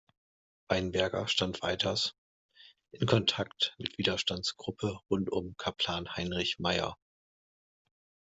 [0.67, 2.15] Weinberger stand weiters
[2.91, 6.95] in Kontakt mit Widerstandsgruppe rund um Kaplan Heinrich Maier.